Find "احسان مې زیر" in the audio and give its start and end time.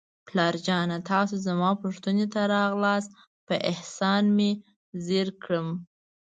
3.71-5.27